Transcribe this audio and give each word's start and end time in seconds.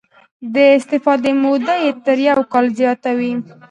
د 0.53 0.55
استفادې 0.77 1.31
موده 1.43 1.75
یې 1.83 1.91
تر 2.05 2.17
یو 2.27 2.39
کال 2.51 2.65
زیاته 2.79 3.11
وي. 3.17 3.33